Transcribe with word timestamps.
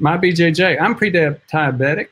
My 0.00 0.16
BJJ, 0.16 0.80
I'm 0.80 0.94
pre-diabetic. 0.94 2.08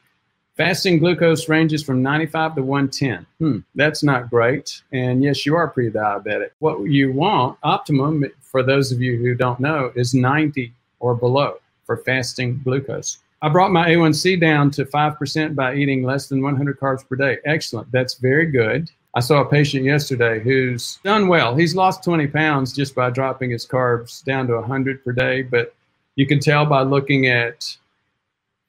Fasting 0.58 0.98
glucose 0.98 1.48
ranges 1.48 1.82
from 1.82 2.02
95 2.02 2.56
to 2.56 2.62
110. 2.62 3.26
Hmm, 3.38 3.58
that's 3.76 4.02
not 4.02 4.28
great. 4.28 4.82
And 4.92 5.22
yes, 5.22 5.46
you 5.46 5.56
are 5.56 5.68
pre-diabetic. 5.68 6.50
What 6.58 6.82
you 6.82 7.12
want, 7.12 7.56
optimum, 7.62 8.26
for 8.42 8.62
those 8.62 8.92
of 8.92 9.00
you 9.00 9.16
who 9.16 9.34
don't 9.34 9.58
know, 9.58 9.90
is 9.94 10.12
90 10.12 10.70
or 11.00 11.14
below 11.14 11.58
for 11.86 11.96
fasting 11.98 12.60
glucose. 12.62 13.18
I 13.40 13.48
brought 13.48 13.70
my 13.70 13.88
A1C 13.88 14.38
down 14.38 14.70
to 14.72 14.84
5% 14.84 15.54
by 15.54 15.74
eating 15.74 16.02
less 16.02 16.26
than 16.26 16.42
100 16.42 16.78
carbs 16.78 17.08
per 17.08 17.16
day. 17.16 17.38
Excellent. 17.46 17.90
That's 17.90 18.14
very 18.14 18.46
good. 18.50 18.90
I 19.14 19.20
saw 19.20 19.40
a 19.40 19.48
patient 19.48 19.84
yesterday 19.84 20.40
who's 20.40 20.98
done 21.04 21.28
well. 21.28 21.56
He's 21.56 21.74
lost 21.74 22.04
20 22.04 22.26
pounds 22.26 22.74
just 22.74 22.94
by 22.94 23.08
dropping 23.08 23.50
his 23.50 23.64
carbs 23.64 24.22
down 24.24 24.46
to 24.48 24.56
100 24.56 25.02
per 25.02 25.12
day, 25.12 25.42
but 25.42 25.74
you 26.18 26.26
can 26.26 26.40
tell 26.40 26.66
by 26.66 26.82
looking 26.82 27.28
at 27.28 27.76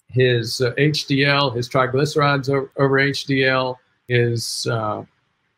his 0.08 0.62
uh, 0.62 0.72
HDL, 0.74 1.56
his 1.56 1.68
triglycerides 1.68 2.48
over, 2.48 3.00
HDL, 3.00 3.76
his 4.08 4.68
uh, 4.68 5.04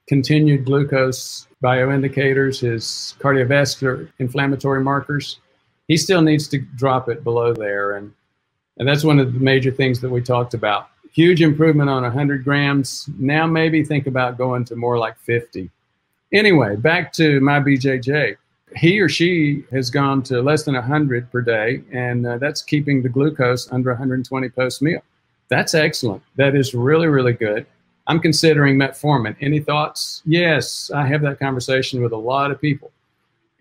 continued 0.07 0.63
glucose 0.63 1.47
bioindicators, 1.61 2.61
his 2.61 3.15
cardiovascular 3.19 4.09
inflammatory 4.19 4.81
markers. 4.81 5.41
He 5.89 5.97
still 5.97 6.21
needs 6.21 6.47
to 6.47 6.59
drop 6.59 7.09
it 7.09 7.25
below 7.25 7.53
there. 7.53 7.97
And, 7.97 8.13
and 8.77 8.87
that's 8.87 9.03
one 9.03 9.19
of 9.19 9.33
the 9.33 9.39
major 9.41 9.71
things 9.71 9.99
that 9.99 10.09
we 10.09 10.21
talked 10.21 10.53
about. 10.53 10.87
Huge 11.11 11.41
improvement 11.41 11.89
on 11.89 12.03
100 12.03 12.45
grams. 12.45 13.09
Now 13.19 13.45
maybe 13.45 13.83
think 13.83 14.07
about 14.07 14.37
going 14.37 14.63
to 14.65 14.77
more 14.77 14.97
like 14.97 15.17
50. 15.19 15.69
Anyway, 16.31 16.77
back 16.77 17.11
to 17.13 17.41
my 17.41 17.59
BJJ 17.59 18.37
he 18.75 18.99
or 18.99 19.09
she 19.09 19.65
has 19.71 19.89
gone 19.89 20.23
to 20.23 20.41
less 20.41 20.63
than 20.63 20.75
100 20.75 21.31
per 21.31 21.41
day, 21.41 21.83
and 21.91 22.25
uh, 22.25 22.37
that's 22.37 22.61
keeping 22.61 23.01
the 23.01 23.09
glucose 23.09 23.71
under 23.71 23.91
120 23.91 24.49
post 24.49 24.81
meal. 24.81 25.01
That's 25.49 25.73
excellent. 25.73 26.23
That 26.37 26.55
is 26.55 26.73
really, 26.73 27.07
really 27.07 27.33
good. 27.33 27.65
I'm 28.07 28.19
considering 28.19 28.77
metformin. 28.77 29.35
Any 29.41 29.59
thoughts? 29.59 30.21
Yes, 30.25 30.89
I 30.93 31.05
have 31.05 31.21
that 31.21 31.39
conversation 31.39 32.01
with 32.01 32.13
a 32.13 32.17
lot 32.17 32.51
of 32.51 32.61
people. 32.61 32.91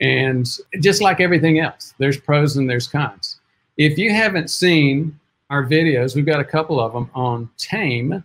And 0.01 0.49
just 0.81 1.03
like 1.03 1.21
everything 1.21 1.59
else, 1.59 1.95
there's 1.99 2.19
pros 2.19 2.57
and 2.57 2.71
there's 2.71 2.87
cons. 2.87 3.41
If 3.77 3.99
you 3.99 4.13
haven't 4.13 4.49
seen 4.49 5.19
our 5.51 5.65
videos, 5.65 6.15
we've 6.15 6.27
got 6.27 6.41
a 6.41 6.45
couple 6.45 6.81
of 6.81 6.93
them 6.93 7.11
on 7.15 7.51
TAME, 7.59 8.23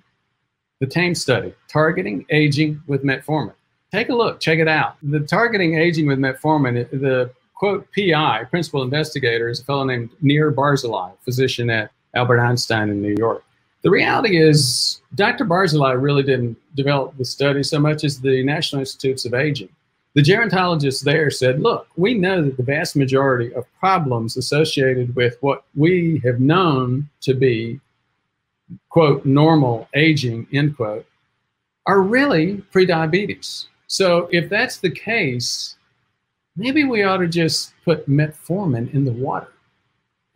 the 0.79 0.87
TAME 0.87 1.15
study, 1.15 1.53
targeting 1.67 2.25
aging 2.29 2.81
with 2.87 3.03
metformin 3.03 3.55
take 3.91 4.09
a 4.09 4.15
look, 4.15 4.39
check 4.39 4.59
it 4.59 4.67
out. 4.67 4.97
The 5.03 5.21
targeting 5.21 5.77
aging 5.77 6.07
with 6.07 6.19
metformin, 6.19 6.89
the 6.89 7.31
quote 7.53 7.87
PI, 7.95 8.45
principal 8.45 8.83
investigator, 8.83 9.49
is 9.49 9.59
a 9.59 9.63
fellow 9.63 9.85
named 9.85 10.09
Nir 10.21 10.51
Barzilai, 10.51 11.13
physician 11.21 11.69
at 11.69 11.91
Albert 12.13 12.39
Einstein 12.39 12.89
in 12.89 13.01
New 13.01 13.15
York. 13.17 13.43
The 13.83 13.91
reality 13.91 14.37
is, 14.41 15.01
Dr. 15.13 15.45
Barzilai 15.45 16.01
really 16.01 16.23
didn't 16.23 16.57
develop 16.75 17.15
the 17.17 17.25
study 17.25 17.61
so 17.61 17.79
much 17.79 18.03
as 18.03 18.19
the 18.19 18.43
National 18.43 18.79
Institutes 18.79 19.25
of 19.25 19.33
Aging. 19.33 19.69
The 20.15 20.21
gerontologists 20.21 21.03
there 21.03 21.29
said, 21.29 21.61
look, 21.61 21.87
we 21.97 22.13
know 22.13 22.41
that 22.41 22.57
the 22.57 22.63
vast 22.63 22.95
majority 22.95 23.53
of 23.53 23.65
problems 23.79 24.37
associated 24.37 25.15
with 25.15 25.37
what 25.41 25.65
we 25.75 26.21
have 26.23 26.39
known 26.39 27.09
to 27.21 27.33
be, 27.33 27.79
quote, 28.89 29.25
normal 29.25 29.89
aging, 29.93 30.47
end 30.53 30.77
quote, 30.77 31.05
are 31.85 32.01
really 32.01 32.63
prediabetes. 32.73 33.67
So 33.87 34.29
if 34.31 34.49
that's 34.49 34.77
the 34.77 34.89
case, 34.89 35.75
maybe 36.55 36.83
we 36.83 37.03
ought 37.03 37.17
to 37.17 37.27
just 37.27 37.73
put 37.83 38.09
metformin 38.09 38.93
in 38.93 39.05
the 39.05 39.11
water. 39.11 39.49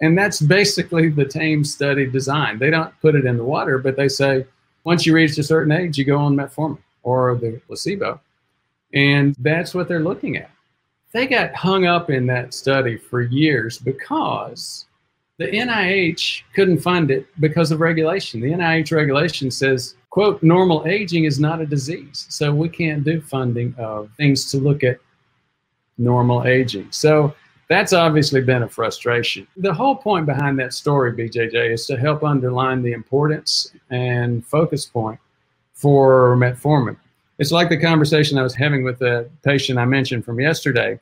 And 0.02 0.18
that's 0.18 0.40
basically 0.42 1.10
the 1.10 1.26
TAME 1.26 1.66
study 1.66 2.06
design. 2.06 2.58
They 2.58 2.70
don't 2.70 2.94
put 3.02 3.16
it 3.16 3.26
in 3.26 3.38
the 3.38 3.44
water, 3.44 3.78
but 3.78 3.96
they 3.98 4.08
say 4.08 4.46
once 4.84 5.06
you 5.06 5.14
reach 5.14 5.38
a 5.38 5.44
certain 5.44 5.72
age, 5.72 5.98
you 5.98 6.06
go 6.06 6.18
on 6.18 6.36
metformin 6.36 6.78
or 7.04 7.36
the 7.36 7.62
placebo. 7.68 8.20
And 8.94 9.36
that's 9.40 9.74
what 9.74 9.88
they're 9.88 10.00
looking 10.00 10.38
at. 10.38 10.50
They 11.12 11.28
got 11.28 11.54
hung 11.56 11.86
up 11.86 12.10
in 12.10 12.28
that 12.28 12.54
study 12.54 12.98
for 12.98 13.22
years 13.22 13.78
because 13.78 14.86
the 15.38 15.48
NIH 15.48 16.44
couldn't 16.54 16.80
fund 16.80 17.12
it 17.12 17.28
because 17.40 17.72
of 17.72 17.80
regulation. 17.80 18.40
The 18.40 18.52
NIH 18.52 18.96
regulation 18.96 19.50
says 19.50 19.96
quote, 20.10 20.42
normal 20.42 20.86
aging 20.88 21.26
is 21.26 21.40
not 21.40 21.62
a 21.62 21.66
disease. 21.66 22.26
So 22.30 22.54
we 22.54 22.70
can't 22.70 23.04
do 23.04 23.22
funding 23.22 23.76
of 23.78 24.10
things 24.18 24.50
to 24.52 24.58
look 24.58 24.84
at 24.84 24.98
normal 25.98 26.46
aging. 26.48 26.92
So 26.92 27.36
that's 27.68 27.94
obviously 27.94 28.42
been 28.42 28.64
a 28.64 28.70
frustration. 28.70 29.48
The 29.58 29.74
whole 29.74 29.96
point 29.96 30.26
behind 30.26 30.58
that 30.60 30.74
story, 30.74 31.14
BJJ, 31.14 31.74
is 31.74 31.86
to 31.86 31.98
help 31.98 32.24
underline 32.24 32.82
the 32.82 32.94
importance 32.94 33.72
and 33.92 34.46
focus 34.46 34.86
point 34.86 35.20
for 35.74 36.36
metformin. 36.36 36.98
It's 37.38 37.52
like 37.52 37.70
the 37.70 37.80
conversation 37.80 38.38
I 38.38 38.44
was 38.44 38.56
having 38.56 38.84
with 38.84 39.00
the 39.00 39.30
patient 39.44 39.80
I 39.80 39.86
mentioned 39.86 40.26
from 40.26 40.40
yesterday. 40.40 41.00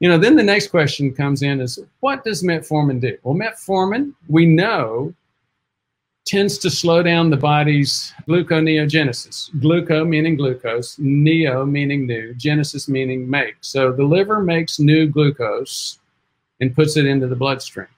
You 0.00 0.08
know, 0.08 0.16
then 0.16 0.36
the 0.36 0.42
next 0.42 0.68
question 0.68 1.12
comes 1.12 1.42
in 1.42 1.60
is 1.60 1.78
what 2.00 2.24
does 2.24 2.42
metformin 2.42 3.00
do? 3.00 3.18
Well, 3.22 3.34
metformin, 3.34 4.14
we 4.28 4.46
know 4.46 5.12
tends 6.24 6.56
to 6.58 6.70
slow 6.70 7.02
down 7.02 7.28
the 7.28 7.36
body's 7.36 8.12
gluconeogenesis. 8.26 9.54
Gluco 9.56 10.08
meaning 10.08 10.36
glucose, 10.36 10.98
neo 10.98 11.66
meaning 11.66 12.06
new, 12.06 12.32
genesis 12.34 12.88
meaning 12.88 13.28
make. 13.28 13.56
So 13.60 13.92
the 13.92 14.04
liver 14.04 14.40
makes 14.40 14.78
new 14.78 15.06
glucose 15.06 15.98
and 16.60 16.74
puts 16.74 16.96
it 16.96 17.04
into 17.04 17.26
the 17.26 17.36
bloodstream. 17.36 17.88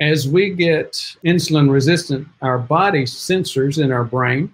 As 0.00 0.28
we 0.28 0.50
get 0.50 0.92
insulin 1.24 1.70
resistant, 1.70 2.26
our 2.42 2.58
body 2.58 3.04
sensors 3.04 3.82
in 3.82 3.92
our 3.92 4.04
brain 4.04 4.52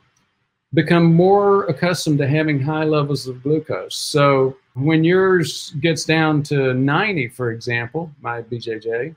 become 0.75 1.05
more 1.05 1.65
accustomed 1.65 2.19
to 2.19 2.29
having 2.29 2.61
high 2.61 2.85
levels 2.85 3.27
of 3.27 3.43
glucose. 3.43 3.97
So 3.97 4.57
when 4.75 5.05
yours 5.05 5.75
gets 5.81 6.05
down 6.05 6.43
to 6.45 6.75
90, 6.75 7.29
for 7.29 7.51
example, 7.51 8.11
my 8.21 8.43
BJJ, 8.43 9.15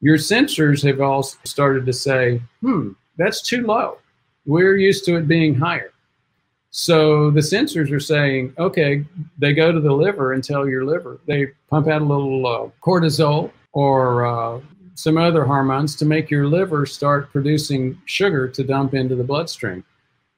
your 0.00 0.16
sensors 0.16 0.86
have 0.86 1.00
all 1.00 1.22
started 1.22 1.86
to 1.86 1.92
say, 1.92 2.40
hmm, 2.60 2.90
that's 3.16 3.42
too 3.42 3.66
low. 3.66 3.98
We're 4.44 4.76
used 4.76 5.04
to 5.06 5.16
it 5.16 5.26
being 5.26 5.54
higher. 5.54 5.92
So 6.70 7.30
the 7.30 7.40
sensors 7.40 7.90
are 7.90 8.00
saying, 8.00 8.52
okay, 8.58 9.04
they 9.38 9.54
go 9.54 9.72
to 9.72 9.80
the 9.80 9.92
liver 9.92 10.34
and 10.34 10.44
tell 10.44 10.68
your 10.68 10.84
liver, 10.84 11.18
they 11.26 11.46
pump 11.70 11.88
out 11.88 12.02
a 12.02 12.04
little 12.04 12.46
uh, 12.46 12.68
cortisol 12.82 13.50
or 13.72 14.26
uh, 14.26 14.60
some 14.94 15.16
other 15.16 15.44
hormones 15.44 15.96
to 15.96 16.04
make 16.04 16.30
your 16.30 16.46
liver 16.46 16.84
start 16.84 17.32
producing 17.32 17.98
sugar 18.04 18.46
to 18.48 18.62
dump 18.62 18.94
into 18.94 19.14
the 19.14 19.24
bloodstream. 19.24 19.84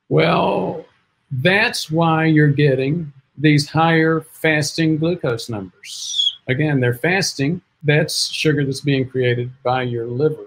Well, 0.09 0.87
that's 1.31 1.91
why 1.91 2.27
you're 2.27 2.49
getting 2.49 3.13
these 3.37 3.69
higher 3.69 4.21
fasting 4.33 4.99
glucose 4.99 5.49
numbers. 5.49 6.37
Again, 6.49 6.81
they're 6.81 6.95
fasting 6.95 7.61
that's 7.83 8.33
sugar 8.33 8.65
that's 8.65 8.81
being 8.81 9.09
created 9.09 9.51
by 9.63 9.83
your 9.83 10.07
liver. 10.07 10.47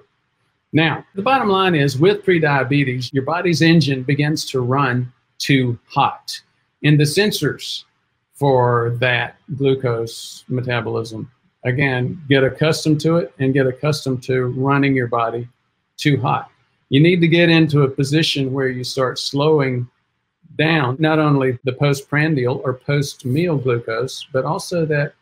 Now, 0.73 1.05
the 1.15 1.21
bottom 1.21 1.49
line 1.49 1.75
is 1.75 1.99
with 1.99 2.25
prediabetes, 2.25 3.11
your 3.13 3.23
body's 3.23 3.61
engine 3.61 4.03
begins 4.03 4.45
to 4.51 4.61
run 4.61 5.11
too 5.37 5.77
hot. 5.87 6.39
And 6.83 6.99
the 6.99 7.03
sensors 7.03 7.83
for 8.33 8.97
that 8.99 9.37
glucose 9.57 10.45
metabolism, 10.47 11.29
again, 11.65 12.21
get 12.29 12.43
accustomed 12.43 13.01
to 13.01 13.17
it 13.17 13.33
and 13.39 13.53
get 13.53 13.67
accustomed 13.67 14.23
to 14.23 14.45
running 14.57 14.95
your 14.95 15.07
body 15.07 15.47
too 15.97 16.19
hot. 16.19 16.49
You 16.89 17.01
need 17.01 17.21
to 17.21 17.27
get 17.27 17.49
into 17.49 17.83
a 17.83 17.89
position 17.89 18.51
where 18.51 18.69
you 18.69 18.83
start 18.83 19.19
slowing 19.19 19.87
down 20.57 20.97
not 20.99 21.19
only 21.19 21.57
the 21.63 21.73
postprandial 21.73 22.61
or 22.63 22.73
post 22.73 23.25
meal 23.25 23.57
glucose, 23.57 24.25
but 24.33 24.45
also 24.45 24.85
that 24.85 25.13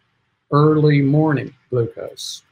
early 0.52 1.02
morning 1.02 1.54
glucose. 1.70 2.44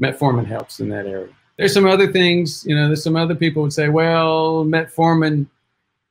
Metformin 0.00 0.46
helps 0.46 0.80
in 0.80 0.88
that 0.88 1.06
area. 1.06 1.28
There's 1.56 1.74
some 1.74 1.86
other 1.86 2.10
things, 2.10 2.64
you 2.66 2.74
know, 2.74 2.86
there's 2.86 3.04
some 3.04 3.16
other 3.16 3.34
people 3.34 3.62
would 3.62 3.72
say, 3.72 3.88
well, 3.88 4.64
metformin, 4.64 5.46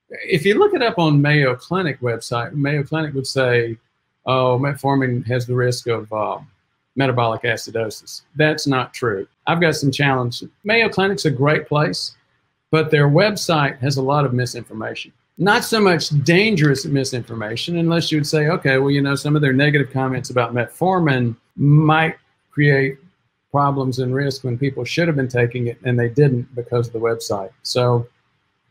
if 0.10 0.46
you 0.46 0.58
look 0.58 0.74
it 0.74 0.82
up 0.82 0.98
on 1.00 1.22
Mayo 1.22 1.56
Clinic 1.56 2.00
website, 2.00 2.54
Mayo 2.54 2.84
Clinic 2.84 3.14
would 3.14 3.28
say, 3.28 3.78
oh, 4.26 4.60
metformin 4.60 5.26
has 5.28 5.46
the 5.48 5.56
risk 5.56 5.88
of 5.88 6.12
uh, 6.14 6.40
metabolic 6.96 7.42
acidosis. 7.42 8.22
That's 8.36 8.68
not 8.68 8.94
true. 8.94 9.28
I've 9.48 9.62
got 9.62 9.76
some 9.76 9.92
challenges. 9.92 10.48
Mayo 10.64 10.90
Clinic's 10.90 11.26
a 11.26 11.32
great 11.32 11.68
place, 11.68 12.16
but 12.70 12.92
their 12.92 13.10
website 13.10 13.80
has 13.80 13.98
a 13.98 14.02
lot 14.02 14.26
of 14.26 14.34
misinformation 14.34 15.12
not 15.38 15.64
so 15.64 15.80
much 15.80 16.10
dangerous 16.24 16.86
misinformation, 16.86 17.78
unless 17.78 18.12
you 18.12 18.18
would 18.18 18.28
say, 18.28 18.48
okay, 18.48 18.78
well, 18.78 18.92
you 18.92 19.02
know, 19.02 19.16
some 19.16 19.36
of 19.36 19.42
their 19.42 19.54
negative 19.54 19.92
comments 19.92 20.30
about 20.30 20.54
metformin 20.54 21.36
might 21.56 22.16
create 22.52 22.98
problems 23.52 24.00
and 24.00 24.14
risk 24.14 24.44
when 24.44 24.58
people 24.58 24.86
should 24.86 25.08
have 25.08 25.18
been 25.18 25.28
taking 25.28 25.68
it 25.68 25.78
and 25.84 26.00
they 26.00 26.10
didn't 26.10 26.54
because 26.56 26.88
of 26.88 26.94
the 26.94 27.00
website. 27.00 27.52
So, 27.64 28.08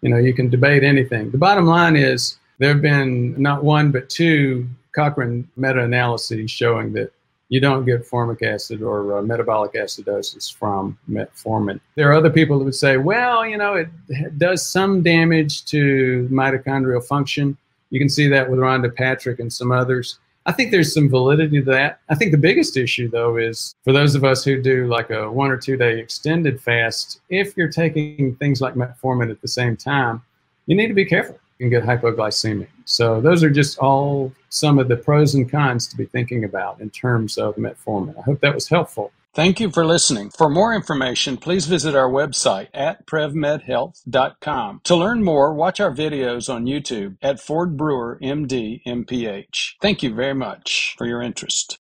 you 0.01 0.09
know, 0.09 0.17
you 0.17 0.33
can 0.33 0.49
debate 0.49 0.83
anything. 0.83 1.31
The 1.31 1.39
bottom 1.39 1.67
line 1.67 1.97
is 1.97 2.39
there 2.59 2.71
have 2.71 2.83
been 2.83 3.41
not 3.41 3.63
one 3.63 3.91
but 3.91 4.09
two 4.09 4.69
Cochrane 4.93 5.49
meta 5.57 5.83
analyses 5.83 6.51
showing 6.51 6.93
that 6.95 7.13
you 7.51 7.61
don't 7.61 7.85
get 7.85 8.07
formic 8.07 8.43
acid 8.43 8.81
or 8.81 9.19
uh, 9.19 9.23
metabolic 9.23 9.75
acidosis 9.75 10.55
from 10.55 10.97
metformin. 11.11 11.81
There 11.97 12.09
are 12.09 12.15
other 12.15 12.31
people 12.31 12.59
that 12.59 12.65
would 12.65 12.75
say, 12.77 12.97
well, 12.97 13.45
you 13.45 13.59
know, 13.59 13.75
it 13.75 14.39
does 14.39 14.65
some 14.65 15.03
damage 15.03 15.65
to 15.67 16.29
mitochondrial 16.31 17.05
function. 17.05 17.57
You 17.91 17.99
can 17.99 18.09
see 18.09 18.29
that 18.29 18.49
with 18.49 18.61
Rhonda 18.61 18.95
Patrick 18.95 19.41
and 19.41 19.53
some 19.53 19.73
others. 19.73 20.21
I 20.47 20.53
think 20.53 20.71
there's 20.71 20.95
some 20.95 21.11
validity 21.11 21.59
to 21.59 21.71
that. 21.73 22.01
I 22.09 22.15
think 22.15 22.31
the 22.31 22.39
biggest 22.39 22.77
issue, 22.77 23.11
though, 23.11 23.37
is 23.37 23.75
for 23.83 23.93
those 23.93 24.15
of 24.15 24.25
us 24.25 24.45
who 24.45 24.63
do 24.63 24.87
like 24.87 25.11
a 25.11 25.31
one 25.31 25.51
or 25.51 25.57
two 25.57 25.77
day 25.77 25.99
extended 25.99 26.61
fast, 26.63 27.21
if 27.31 27.57
you're 27.57 27.69
taking 27.69 28.37
things 28.37 28.61
like 28.61 28.75
metformin 28.75 29.31
at 29.31 29.43
the 29.43 29.49
same 29.49 29.77
time, 29.77 30.23
you 30.67 30.77
need 30.77 30.89
to 30.89 30.95
be 30.95 31.05
careful 31.05 31.39
can 31.61 31.71
get 31.71 31.85
hypoglycemic. 31.85 32.69
So 32.85 33.21
those 33.21 33.45
are 33.45 33.51
just 33.51 33.79
all 33.79 34.33
some 34.49 34.79
of 34.79 34.89
the 34.89 34.97
pros 34.97 35.35
and 35.35 35.51
cons 35.51 35.87
to 35.89 35.97
be 35.97 36.07
thinking 36.07 36.45
about 36.45 36.81
in 36.81 36.91
terms 36.91 37.39
of 37.39 37.57
metformin. 37.57 38.19
I 38.19 38.23
hope 38.23 38.41
that 38.41 38.55
was 38.55 38.69
helpful. 38.69 39.13
Thank 39.33 39.61
you 39.61 39.71
for 39.71 39.87
listening. 39.87 40.31
For 40.31 40.49
more 40.49 40.75
information, 40.75 41.37
please 41.37 41.67
visit 41.67 41.95
our 41.95 42.11
website 42.11 42.67
at 42.75 43.07
prevmedhealth.com. 43.07 44.81
To 44.83 44.97
learn 44.97 45.23
more, 45.23 45.55
watch 45.55 45.79
our 45.79 45.93
videos 45.93 46.53
on 46.53 46.67
YouTube 46.67 47.17
at 47.23 47.39
Ford 47.39 47.77
Brewer 47.77 48.19
MD 48.21 48.83
MPH. 48.85 49.75
Thank 49.81 50.03
you 50.03 50.13
very 50.13 50.35
much 50.35 50.97
for 50.99 51.07
your 51.07 51.23
interest. 51.23 51.81